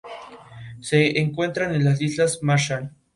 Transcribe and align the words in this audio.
Se 0.79 1.19
encuentran 1.19 1.75
en 1.75 1.85
las 1.85 2.01
Islas 2.01 2.39
Marshall. 2.41 2.89